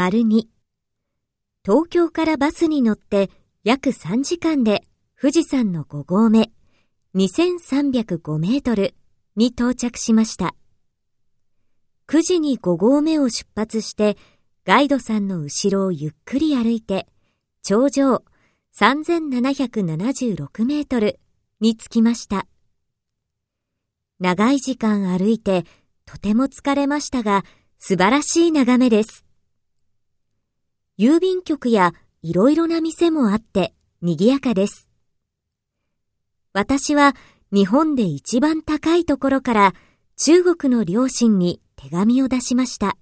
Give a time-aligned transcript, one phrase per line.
[0.00, 0.44] 丸2
[1.64, 3.30] 東京からバスに乗って
[3.64, 4.84] 約3時間で
[5.20, 6.52] 富士山の5合目
[7.16, 8.94] 2305メートル
[9.34, 10.54] に到着しました。
[12.06, 14.16] 9時に5合目を出発して
[14.64, 17.08] ガイドさんの後ろをゆっくり歩いて
[17.64, 18.22] 頂上
[18.78, 21.18] 3776メートル
[21.58, 22.46] に着きました。
[24.20, 25.64] 長い時間歩いて
[26.06, 27.44] とても疲れましたが
[27.80, 29.24] 素晴らしい眺めです。
[31.00, 33.72] 郵便局やいろいろな店もあって
[34.02, 34.88] 賑やかです。
[36.52, 37.14] 私は
[37.52, 39.74] 日本で一番高いところから
[40.16, 42.96] 中国の両親に手紙を出しました。